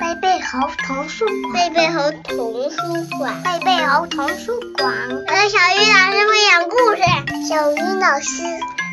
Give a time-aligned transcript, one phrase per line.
[0.00, 2.76] 贝贝猴童书馆，贝贝猴童书
[3.18, 4.92] 馆，贝贝猴童书馆。
[5.26, 7.02] 呃，小鱼老师会讲故事，
[7.48, 8.42] 小鱼老师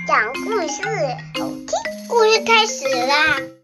[0.07, 0.81] 讲故事，
[1.37, 1.67] 好听。
[2.07, 3.58] 故事开始啦！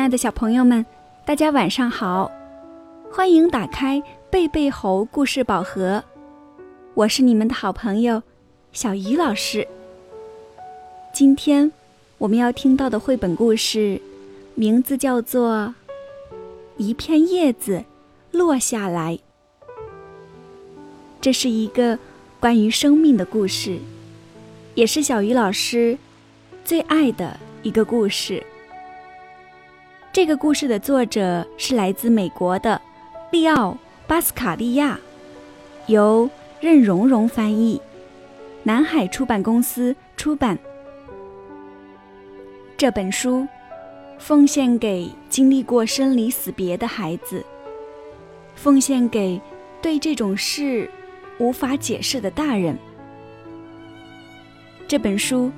[0.00, 0.86] 亲爱的小朋友们，
[1.26, 2.32] 大家晚上好！
[3.12, 6.02] 欢迎打开贝贝猴故事宝盒，
[6.94, 8.22] 我是你们的好朋友
[8.72, 9.68] 小鱼老师。
[11.12, 11.70] 今天
[12.16, 14.00] 我们要听到的绘本故事，
[14.54, 15.74] 名字叫做
[16.78, 17.84] 《一片叶子
[18.30, 19.18] 落下来》。
[21.20, 21.98] 这是一个
[22.40, 23.78] 关于生命的故事，
[24.74, 25.98] 也是小鱼老师
[26.64, 28.42] 最爱的一个故事。
[30.12, 32.80] 这个故事的作者是来自美国的
[33.30, 33.70] 利奥·
[34.08, 34.98] 巴斯卡利亚，
[35.86, 37.80] 由任蓉蓉翻译，
[38.64, 40.58] 南海出版公司出版。
[42.76, 43.46] 这本书
[44.18, 47.44] 奉献给经历过生离死别的孩子，
[48.56, 49.40] 奉献给
[49.80, 50.90] 对这种事
[51.38, 52.76] 无法解释的大人。
[54.88, 55.52] 这本书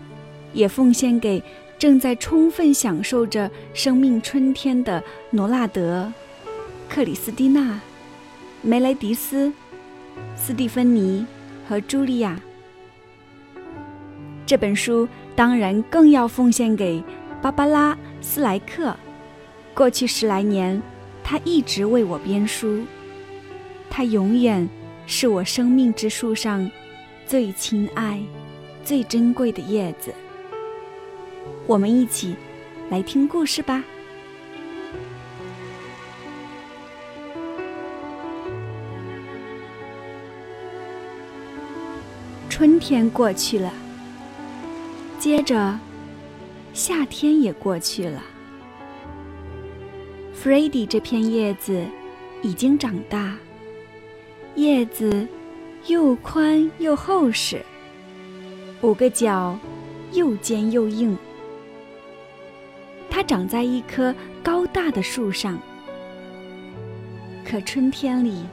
[0.52, 1.42] 也奉献给。
[1.82, 5.02] 正在充分享受着生命春天的
[5.32, 6.12] 罗纳德、
[6.88, 7.80] 克里斯蒂娜、
[8.62, 9.52] 梅雷迪斯、
[10.36, 11.26] 斯蒂芬妮
[11.68, 12.40] 和茱莉亚。
[14.46, 17.02] 这本书当然更要奉献给
[17.42, 18.94] 芭芭拉·斯莱克。
[19.74, 20.80] 过去十来年，
[21.24, 22.82] 他一直为我编书，
[23.90, 24.68] 他永远
[25.04, 26.70] 是我生命之树上
[27.26, 28.22] 最亲爱、
[28.84, 30.14] 最珍贵的叶子。
[31.72, 32.36] 我们一起
[32.90, 33.82] 来听故事吧。
[42.50, 43.72] 春天过去了，
[45.18, 45.78] 接着
[46.74, 48.22] 夏天也过去了。
[50.34, 51.82] f r e d d y 这片叶子
[52.42, 53.34] 已经长大，
[54.56, 55.26] 叶子
[55.86, 57.64] 又宽又厚实，
[58.82, 59.58] 五个角
[60.12, 61.16] 又尖又硬。
[63.14, 64.12] 它长在一棵
[64.42, 65.60] 高大的树上，
[67.44, 68.46] 可春天里，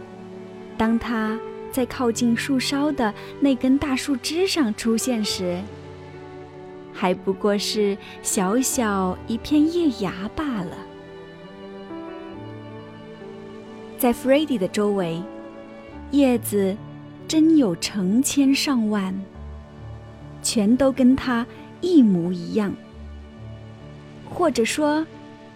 [0.77, 1.39] 当它
[1.71, 5.61] 在靠近树梢的那根大树枝上出现时，
[6.91, 10.75] 还不过是小小一片叶芽罢了。
[13.97, 15.23] 在 f r e d d y 的周围，
[16.11, 16.75] 叶子
[17.29, 19.17] 真有成千上万，
[20.43, 21.47] 全都跟它
[21.79, 22.73] 一模一样。
[24.29, 25.05] 或者说，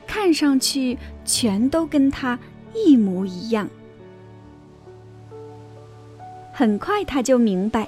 [0.06, 2.38] 看上去全都跟它
[2.74, 3.70] 一模一样。
[6.52, 7.88] 很快他就明白，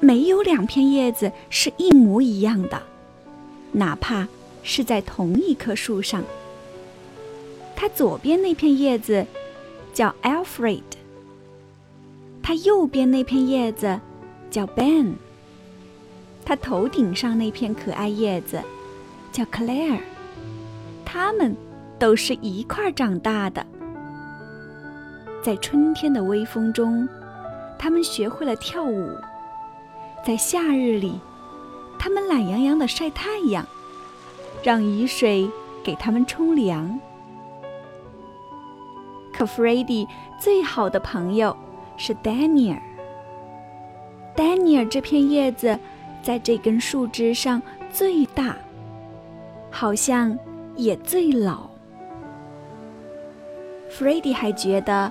[0.00, 2.80] 没有两片叶子是一模一样的，
[3.72, 4.28] 哪怕
[4.62, 6.22] 是在同一棵树上。
[7.74, 9.26] 他左边那片叶子
[9.92, 10.82] 叫 Alfred，
[12.40, 13.98] 他右边那片叶子
[14.48, 15.14] 叫 Ben，
[16.44, 18.60] 他头顶上那片可爱叶子。
[19.32, 20.00] 叫 Claire，
[21.04, 21.56] 他们
[21.98, 23.64] 都是一块长大的。
[25.42, 27.08] 在春天的微风中，
[27.78, 29.08] 他们学会了跳舞；
[30.24, 31.18] 在夏日里，
[31.98, 33.66] 他们懒洋洋的晒太阳，
[34.62, 35.50] 让雨水
[35.82, 37.00] 给他们冲凉。
[39.32, 41.56] 可 f r e d d y 最好的朋友
[41.96, 42.78] 是 Daniel。
[44.36, 45.78] Daniel 这片叶子
[46.22, 47.60] 在这根树枝上
[47.90, 48.54] 最大。
[49.72, 50.38] 好像
[50.76, 51.68] 也最老。
[53.88, 55.10] f r e d d y 还觉得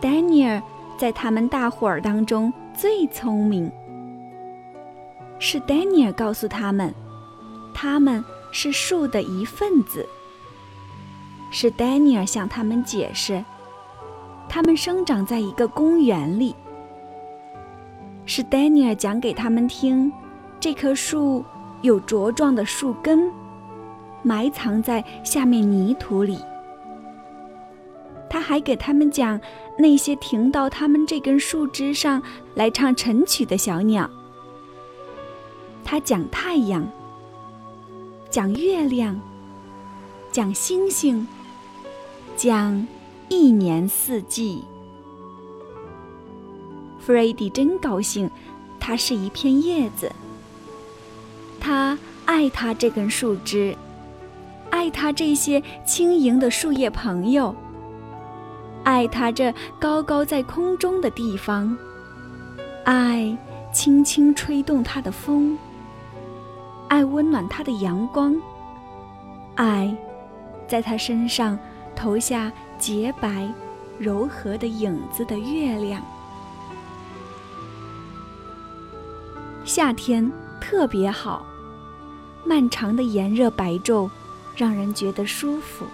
[0.00, 0.60] ，Daniel
[0.98, 3.70] 在他们大伙儿当中最聪明。
[5.38, 6.94] 是 Daniel 告诉他们，
[7.74, 10.08] 他们是树的一份子。
[11.50, 13.44] 是 Daniel 向他们解释，
[14.48, 16.54] 他们生长在一个公园里。
[18.26, 20.10] 是 Daniel 讲给他们听，
[20.58, 21.44] 这棵树
[21.82, 23.30] 有茁壮的树根。
[24.24, 26.38] 埋藏在下面泥土里。
[28.28, 29.40] 他还给他们讲
[29.78, 32.20] 那些停到他们这根树枝上
[32.54, 34.10] 来唱晨曲的小鸟。
[35.84, 36.84] 他讲太阳，
[38.28, 39.20] 讲月亮，
[40.32, 41.28] 讲星星，
[42.36, 42.88] 讲
[43.28, 44.64] 一年四季。
[46.98, 48.28] 弗瑞迪真高兴，
[48.80, 50.10] 它是一片叶子。
[51.60, 53.76] 他爱它这根树枝，
[54.74, 57.54] 爱他这些轻盈的树叶朋友，
[58.82, 61.78] 爱他这高高在空中的地方，
[62.82, 63.38] 爱
[63.72, 65.56] 轻轻吹动他的风，
[66.88, 68.34] 爱温暖他的阳光，
[69.54, 69.96] 爱
[70.66, 71.56] 在他身上
[71.94, 73.48] 投下洁白
[73.96, 76.02] 柔和的影子的月亮。
[79.64, 80.28] 夏天
[80.60, 81.46] 特别好。
[82.44, 84.10] 漫长的炎热白昼，
[84.56, 85.86] 让人觉得舒服。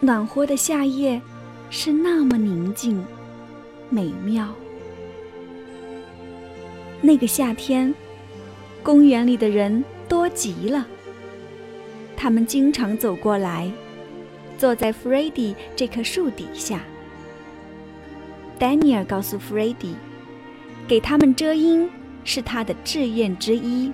[0.00, 1.20] 暖和的夏夜，
[1.70, 3.02] 是那么宁静、
[3.88, 4.54] 美妙。
[7.00, 7.94] 那个夏天，
[8.82, 10.86] 公园里的人多极了。
[12.16, 13.70] 他们经常走过来，
[14.58, 16.80] 坐在弗瑞迪这棵树底下。
[18.58, 19.94] 丹尼尔告诉弗瑞迪，
[20.88, 21.88] 给他们遮阴
[22.24, 23.92] 是他的志愿之一。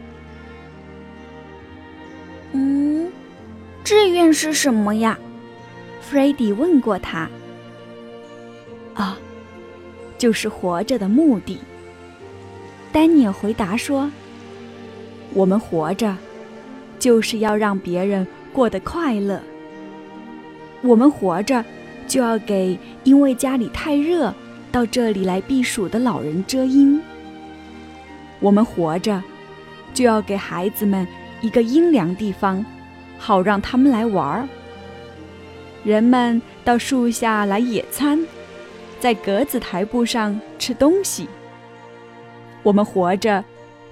[3.92, 5.18] 志愿是什么呀？
[6.00, 7.28] 弗瑞迪问过他。
[8.94, 9.18] 啊，
[10.16, 11.58] 就是活着的目的。
[12.90, 14.10] 丹尼尔回答说
[15.34, 16.16] ：“我们活着，
[16.98, 19.38] 就是要让别人过得快乐。
[20.80, 21.62] 我们活着，
[22.08, 24.34] 就要给因为家里太热
[24.72, 26.98] 到这里来避暑的老人遮阴。
[28.40, 29.22] 我们活着，
[29.92, 31.06] 就要给孩子们。”
[31.42, 32.64] 一个阴凉地方，
[33.22, 34.48] 好让他们来玩儿。
[35.84, 38.26] 人们到树下来野餐，
[38.98, 41.28] 在格子台布上吃东西。
[42.64, 43.44] 我们活着，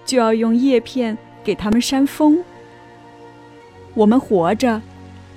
[0.04, 2.42] 就要用叶片给他们扇风。
[3.94, 4.82] 我们活着，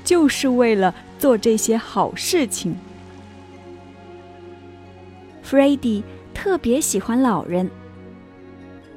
[0.04, 2.76] 就是为了做这些好事情。
[5.44, 6.04] 弗瑞迪
[6.34, 7.70] 特别喜欢老人，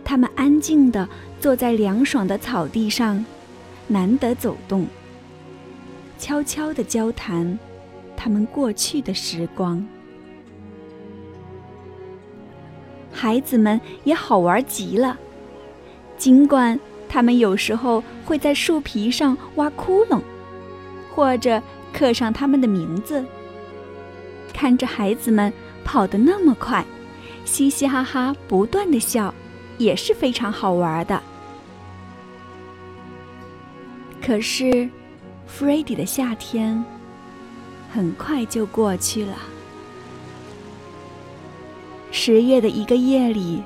[0.03, 1.07] 他们安静的。
[1.39, 3.23] 坐在凉爽的草地上，
[3.89, 4.87] 难得走动，
[6.19, 7.59] 悄悄地交谈
[8.17, 9.87] 他们过去的时光。
[13.13, 15.19] 孩子们也好玩极了，
[16.19, 16.79] 尽管
[17.09, 20.21] 他们有时候会在树皮上挖窟窿，
[21.15, 21.63] 或者
[21.93, 23.25] 刻上他们的名字。
[24.53, 25.53] 看着孩子们
[25.85, 26.85] 跑得那么快，
[27.45, 29.33] 嘻嘻哈哈，不断的笑。
[29.79, 31.23] 也是非常好玩的。
[34.27, 34.91] 可是，
[35.47, 36.85] 弗瑞迪的夏天
[37.93, 39.37] 很快就过去了。
[42.11, 43.63] 十月的一个夜里，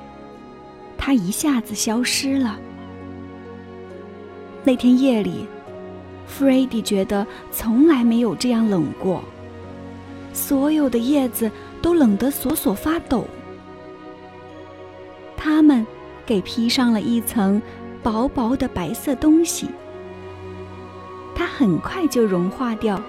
[0.99, 2.59] 他一下子消失了。
[4.63, 5.47] 那天夜里，
[6.27, 9.23] 弗瑞迪觉得从来没有这样冷过，
[10.31, 11.49] 所有的叶子
[11.81, 13.25] 都冷得索索发抖。
[15.35, 15.83] 他们。
[16.23, 17.61] 给披上了一层
[18.01, 19.67] 薄薄的白色东西，
[21.33, 23.01] 它很快就融化掉，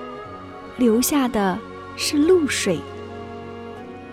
[0.79, 1.59] 留下的
[1.97, 2.79] 是露水，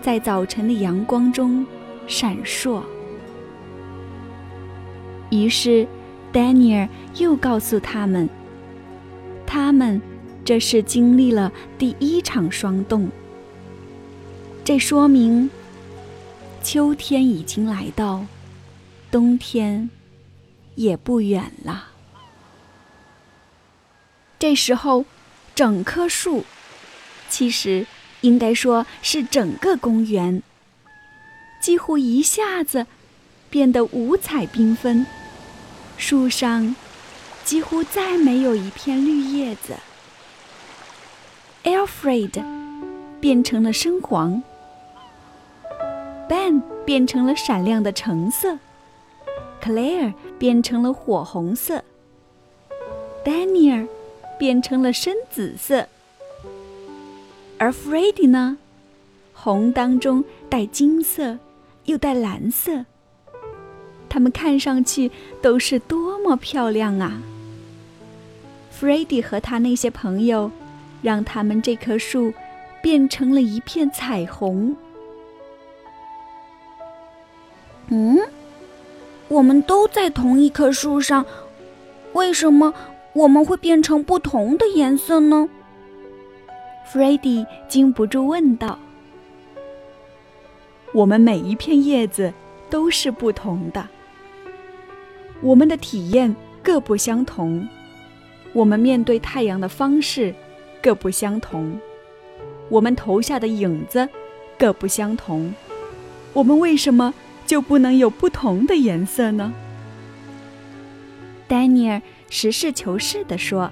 [0.02, 1.66] 在早晨的阳光中
[2.06, 2.82] 闪烁。
[5.30, 5.86] 于是，
[6.32, 8.28] 丹尼尔又告诉他们，
[9.46, 10.00] 他们
[10.44, 13.08] 这是经历了第一场霜冻，
[14.64, 15.48] 这说明
[16.62, 18.24] 秋天已经来到。
[19.10, 19.90] 冬天
[20.76, 21.89] 也不远了。
[24.40, 25.04] 这时候，
[25.54, 26.44] 整棵树，
[27.28, 27.86] 其实
[28.22, 30.42] 应该说是整个公园，
[31.60, 32.86] 几乎一下子
[33.50, 35.06] 变得五彩缤纷。
[35.98, 36.74] 树上
[37.44, 39.74] 几乎再没有一片绿叶子。
[41.64, 42.42] Alfred
[43.20, 44.42] 变成了深黄
[46.30, 48.58] ，Ben 变成了闪亮的橙色。
[49.62, 51.84] Claire 变成了火红色
[53.22, 53.86] ，Daniel
[54.40, 55.86] 变成了深紫色，
[57.58, 58.56] 而 Freddy 呢，
[59.34, 61.38] 红当中带金色，
[61.84, 62.86] 又带蓝色。
[64.08, 65.10] 他们看上去
[65.42, 67.20] 都是多么漂亮啊
[68.80, 70.50] ！Freddy 和他那些朋友，
[71.02, 72.32] 让他们这棵树
[72.80, 74.74] 变成了一片彩虹。
[77.88, 78.18] 嗯。
[79.28, 81.24] 我们都在同一棵树上，
[82.14, 82.74] 为什么
[83.12, 85.48] 我们会变成不同的颜色呢？
[86.86, 88.78] 弗瑞迪禁不住问道。
[90.92, 92.32] 我们每一片叶子
[92.68, 93.88] 都是不同的，
[95.40, 97.68] 我们的体验各不相同，
[98.52, 100.34] 我们面对太阳的方式
[100.82, 101.78] 各不相同，
[102.68, 104.08] 我们投下的影子
[104.58, 105.54] 各不相同，
[106.32, 107.14] 我们为什么？
[107.46, 109.52] 就不能有不同的颜色呢？
[111.48, 113.70] 丹尼尔实事求是地说。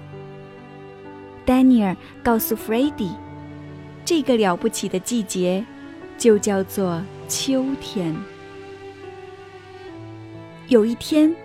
[1.45, 3.09] 丹尼尔告诉弗瑞迪，
[4.05, 5.65] 这个了不起的季节，
[6.15, 8.15] 就叫做秋天。
[10.67, 11.35] 有一天，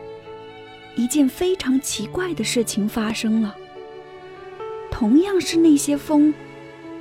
[0.95, 3.55] 一件非常奇怪的事情发生了。
[4.91, 6.35] 同样是那些风，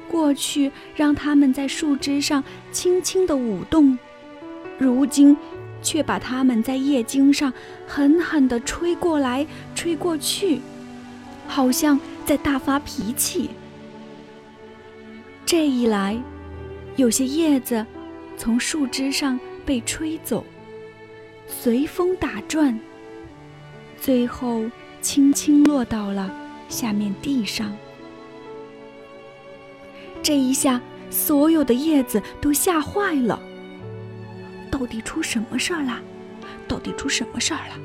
[0.10, 2.41] 过去让它们在树枝上
[2.72, 4.00] 轻轻地舞动，
[4.77, 5.36] 如今
[5.84, 7.54] 却把它们在叶茎上
[7.86, 10.62] 狠狠地吹过来、吹过去，
[11.48, 12.00] 好像……
[12.25, 13.50] 在大发脾气。
[15.46, 16.18] 这一来，
[16.96, 17.86] 有些叶子
[18.38, 20.46] 从树枝上被吹走，
[21.46, 22.80] 随风打转，
[24.00, 24.63] 最后
[25.02, 26.34] 轻轻落到了
[26.70, 27.75] 下面地上。
[30.22, 33.38] 这一下，所有的叶子都吓坏了。
[34.74, 36.01] 到底出什么事儿了？
[36.68, 37.75] 到底出什么事儿了？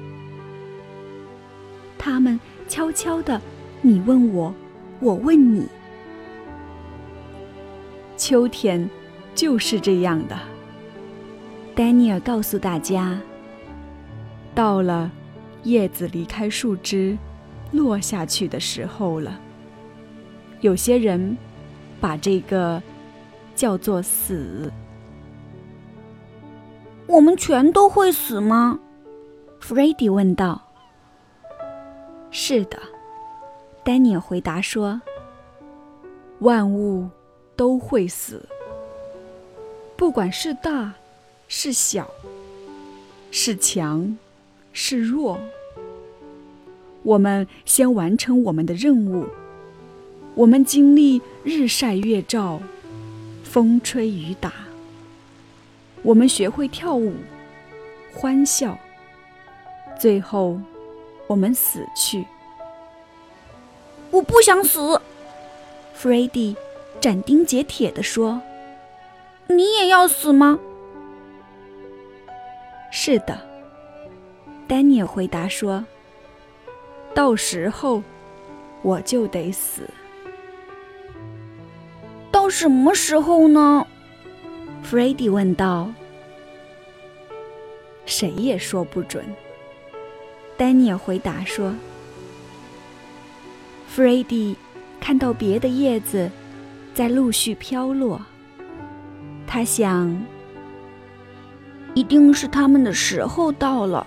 [1.98, 3.38] 他们悄悄的。
[3.82, 4.54] 你问我，
[4.98, 5.68] 我问你。
[8.16, 8.88] 秋天
[9.34, 10.38] 就是这样的。
[11.74, 13.20] 丹尼尔告诉大家，
[14.54, 15.10] 到了
[15.64, 17.18] 叶子离开树枝
[17.70, 19.38] 落下去的时候了。
[20.62, 21.36] 有些人
[22.00, 22.82] 把这个
[23.54, 24.72] 叫做死。
[27.08, 28.78] 我们全都会死吗？
[29.60, 30.60] 弗瑞迪问道。
[32.30, 32.78] 是的。
[33.82, 35.00] 丹尼尔回答说
[36.40, 37.08] ：“万物
[37.56, 38.46] 都会死，
[39.96, 40.92] 不管是大
[41.48, 42.06] 是小，
[43.30, 44.18] 是强
[44.74, 45.40] 是弱。
[47.02, 49.26] 我们先完成我们的任务。
[50.34, 52.60] 我们经历日晒月照，
[53.42, 54.52] 风吹雨打。
[56.08, 57.12] 我们学会跳舞，
[58.14, 58.78] 欢笑。
[60.00, 60.58] 最后，
[61.26, 62.24] 我们死去。”
[64.10, 64.98] 我不想死，
[65.92, 66.56] 弗瑞迪
[66.98, 68.40] 斩钉截铁地说
[69.48, 70.58] ：“你也要死吗
[72.90, 73.38] ？”“是的。”
[74.66, 75.84] 丹尼尔回答说
[77.12, 78.02] ：“到时候
[78.80, 79.82] 我就得死。
[82.32, 83.86] ”“到什么时候呢？”
[84.82, 85.92] 弗瑞迪问道。
[88.08, 89.24] “谁也说不准。”
[90.58, 91.72] 丹尼尔回答说。
[93.86, 94.56] 弗瑞迪
[95.00, 96.30] 看到别的叶子
[96.94, 98.20] 在陆续飘落，
[99.46, 100.20] 他想，
[101.94, 104.06] 一定是他们的时候到了。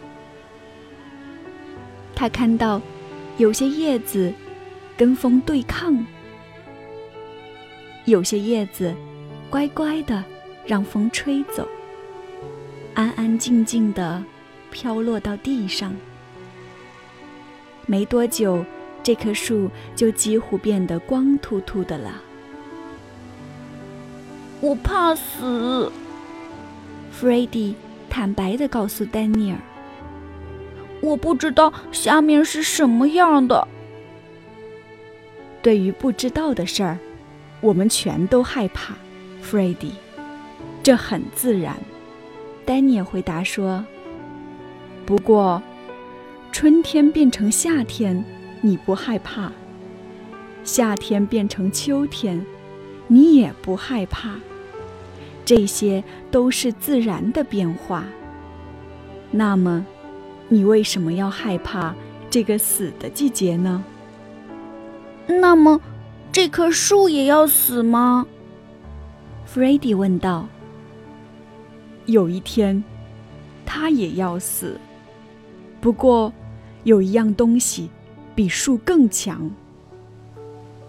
[2.15, 2.81] 他看到
[3.37, 4.31] 有些叶子
[4.95, 6.05] 跟风对抗，
[8.05, 8.93] 有些叶子
[9.49, 10.23] 乖乖的
[10.65, 11.67] 让风吹走，
[12.93, 14.23] 安安静静的
[14.69, 15.93] 飘落到地上。
[17.85, 18.63] 没多久。
[19.03, 22.21] 这棵树就几乎变得光秃秃的了。
[24.59, 25.91] 我怕死，
[27.11, 27.75] 弗瑞迪
[28.07, 29.57] 坦白地告诉丹尼尔
[31.01, 33.67] ：“我不知道下面是什么样的。”
[35.63, 36.99] 对于不知道的事儿，
[37.59, 38.93] 我们全都害怕，
[39.41, 39.93] 弗瑞迪，
[40.83, 41.75] 这很自然。
[42.65, 43.83] 丹尼尔回答说
[45.05, 45.61] ：“不过，
[46.51, 48.23] 春天变成夏天。”
[48.63, 49.51] 你不害怕，
[50.63, 52.45] 夏天变成秋天，
[53.07, 54.35] 你也不害怕，
[55.43, 58.05] 这些都是自然的变化。
[59.31, 59.83] 那么，
[60.47, 61.95] 你为什么要害怕
[62.29, 63.83] 这个死的季节呢？
[65.25, 65.81] 那么，
[66.31, 68.27] 这棵树也要死吗？
[69.47, 70.47] 弗瑞迪问道。
[72.05, 72.83] 有一天，
[73.65, 74.79] 他也要死。
[75.79, 76.31] 不过，
[76.83, 77.89] 有一样东西。
[78.33, 79.51] 比树更强，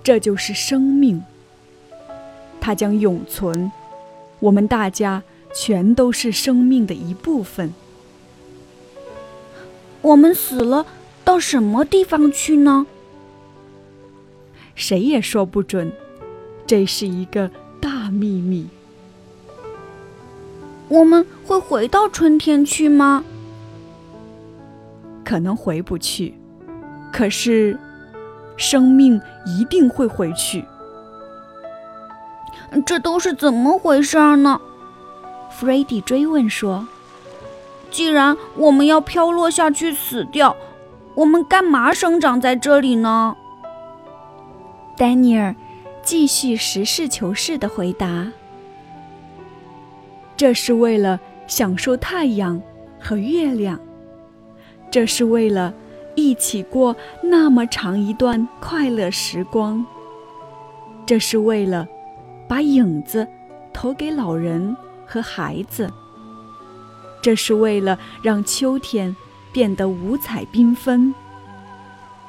[0.04, 1.22] 这就是生命。
[2.60, 3.70] 它将永存，
[4.38, 7.74] 我们大家全都是生命的一部分。
[10.02, 10.86] 我们死了，
[11.24, 12.86] 到什么地方去呢？
[14.76, 15.92] 谁也说不准，
[16.64, 17.50] 这是一个
[17.80, 18.68] 大秘密。
[20.92, 23.24] 我们会回到春天去吗？
[25.24, 26.34] 可能回不去。
[27.10, 27.78] 可是，
[28.58, 30.66] 生命一定会回去。
[32.84, 34.60] 这都是怎么回事呢？
[35.50, 36.86] 弗瑞迪追问说
[37.90, 40.54] ：“既然我们要飘落下去死掉，
[41.14, 43.34] 我们干嘛生长在这里呢？”
[44.98, 45.54] 丹尼尔
[46.02, 48.32] 继续实事求是的回答
[50.42, 52.60] ：“这是为了享受太阳
[52.98, 53.78] 和月亮。
[54.90, 55.72] 这是为了
[56.16, 59.86] 一起过那么长一段快乐时光。
[61.06, 61.86] 这是为了
[62.48, 63.24] 把影子
[63.72, 65.88] 投给老人和孩子。
[67.22, 69.14] 这是为了让秋天
[69.52, 71.14] 变得五彩缤纷。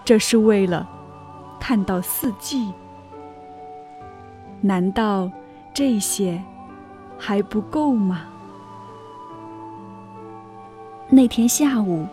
[0.06, 0.88] 这是为了
[1.60, 2.72] 看到四季。
[4.62, 5.32] 难道
[5.74, 6.40] 这些
[7.26, 8.26] 还不够吗？
[11.08, 12.06] 那天下午，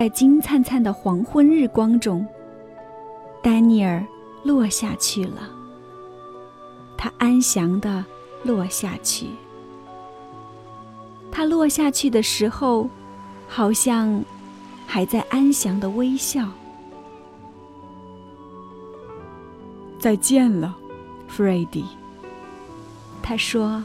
[0.00, 2.26] 在金灿灿的黄昏日光中，
[3.40, 4.04] 丹尼尔
[4.42, 5.48] 落下去了。
[6.98, 8.04] 他安详地
[8.42, 9.28] 落下去。
[11.30, 12.90] 他落下去的时候，
[13.46, 14.24] 好像
[14.88, 16.48] 还在安详的微笑。
[20.00, 20.76] 再见了，
[21.28, 21.84] 弗瑞迪。
[23.22, 23.80] 他说。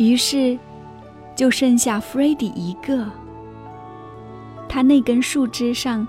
[0.00, 0.58] 于是，
[1.36, 3.06] 就剩下弗瑞迪一个。
[4.66, 6.08] 他那根树枝上，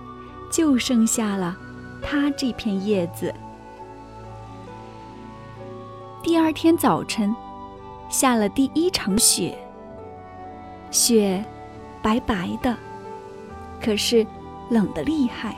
[0.50, 1.58] 就剩下了
[2.02, 3.36] 他这片叶子。
[6.24, 7.36] 第二天早晨，
[8.10, 9.58] 下了第一场雪。
[10.90, 11.44] 雪
[12.02, 12.78] 白白的，
[13.82, 14.26] 可是
[14.70, 15.54] 冷得厉害。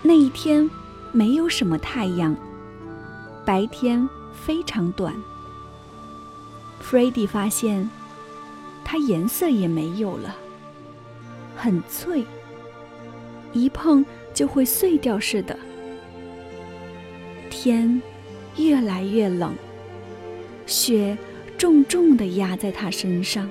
[0.00, 0.70] 那一天
[1.12, 2.34] 没有什么太阳，
[3.44, 5.14] 白天非常短。
[6.84, 7.88] 弗瑞迪发现，
[8.84, 10.36] 它颜色也没有了，
[11.56, 12.22] 很脆，
[13.54, 15.58] 一碰就会碎掉似的。
[17.48, 18.00] 天。
[18.56, 19.52] 越来越冷，
[20.64, 21.18] 雪
[21.58, 23.50] 重重的压在他身上。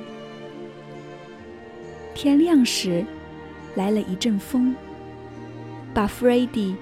[2.15, 3.05] 天亮时，
[3.75, 4.73] 来了一阵风，
[5.93, 6.73] 把弗瑞迪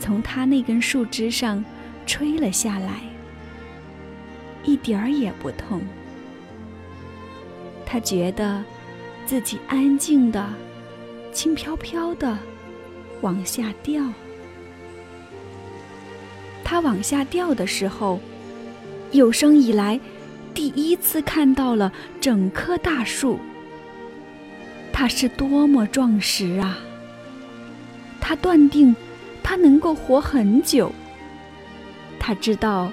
[0.00, 1.62] 从他那根树枝上
[2.06, 3.02] 吹了下来，
[4.66, 5.80] 一点儿也不痛。
[7.86, 8.62] 他觉得
[9.24, 10.46] 自己安静的、
[11.32, 12.36] 轻飘飘的
[13.20, 14.04] 往下掉。
[16.64, 18.20] 他往下掉的时候，
[19.12, 20.00] 有生以来
[20.52, 23.38] 第一次看到了整棵大树。
[24.92, 26.78] 它是多么壮实啊！
[28.20, 28.96] 他断定，
[29.44, 30.90] 它能够活很久。
[32.18, 32.90] 他知道，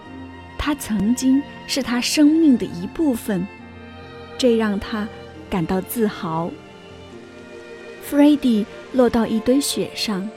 [0.66, 3.46] 它曾经是他生命的一部分，
[4.38, 5.06] 这让他
[5.50, 6.50] 感到自豪。
[8.02, 10.30] 弗瑞迪落到一堆雪上，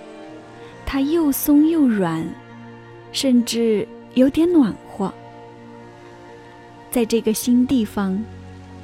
[0.84, 2.28] 它又松又软。
[3.12, 5.14] 甚至有点暖和，
[6.90, 8.20] 在这个新地方，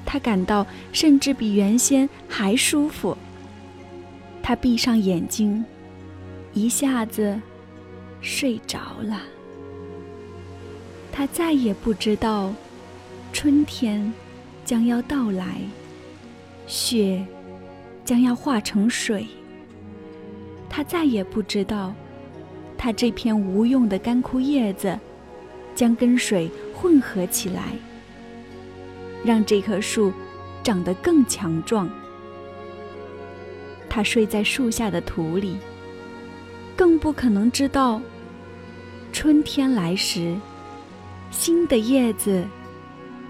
[0.07, 3.18] 他感到甚至比原先还舒服。
[4.44, 5.62] 他闭上眼睛，
[6.55, 7.38] 一下子
[8.20, 9.20] 睡着了。
[11.12, 12.53] 他再也不知道
[13.33, 14.12] 春天
[14.64, 15.61] 将要到来，
[16.66, 17.25] 雪
[18.05, 19.27] 将要化成水。
[20.68, 21.94] 他再也不知道。
[22.85, 24.98] 它这片无用的干枯叶子，
[25.72, 27.62] 将跟水混合起来，
[29.25, 30.12] 让这棵树
[30.64, 31.88] 长得更强壮。
[33.88, 35.59] 他睡在树下的土里，
[36.75, 38.03] 更不可能知道，
[39.12, 40.35] 春天来时，
[41.33, 42.45] 新的叶子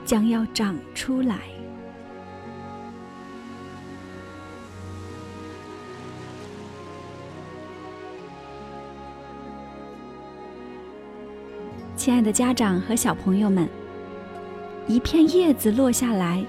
[0.05, 1.39] 将要长出来。
[11.97, 13.69] 亲爱的家长和小朋友们，
[14.89, 16.45] 一片叶子落下来，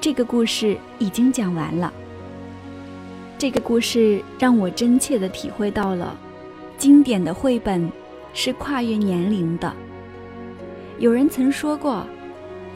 [0.00, 1.90] 这个故事已经讲完了。
[3.38, 6.14] 这个故事让我真切地体会到了，
[6.76, 7.90] 经典的绘本
[8.34, 9.74] 是跨越年龄的。
[11.00, 12.06] 有人曾说过，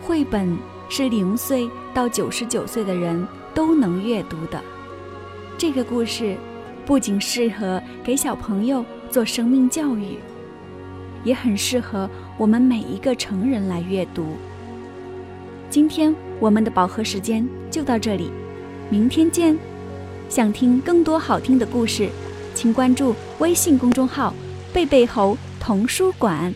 [0.01, 0.57] 绘本
[0.89, 4.59] 是零岁到九十九岁的人都能阅读的。
[5.59, 6.35] 这个故事
[6.87, 10.17] 不仅适合给小朋友做生命教育。
[11.23, 12.09] 也很适合
[12.39, 14.37] 我们每一个成人来阅读。
[15.69, 18.31] 今天我们的饱和时间就到这里，
[18.89, 19.55] 明天见。
[20.31, 22.09] 想听更多好听的故事，
[22.55, 24.35] 请关注微信公众号
[24.73, 26.53] “贝贝猴童书馆”。